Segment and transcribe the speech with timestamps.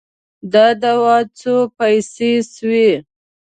[0.53, 2.89] د دوا څو پیسې سوې؟